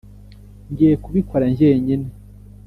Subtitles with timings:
[0.71, 2.07] ngiye kubikora njyenyine.